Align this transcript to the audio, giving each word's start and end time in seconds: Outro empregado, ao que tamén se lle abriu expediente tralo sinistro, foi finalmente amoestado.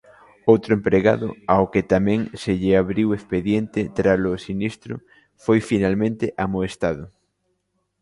Outro 0.51 0.71
empregado, 0.77 1.27
ao 1.53 1.65
que 1.73 1.83
tamén 1.93 2.21
se 2.41 2.51
lle 2.59 2.73
abriu 2.81 3.07
expediente 3.11 3.79
tralo 3.99 4.31
sinistro, 4.45 4.93
foi 5.43 5.59
finalmente 5.71 6.25
amoestado. 6.45 7.05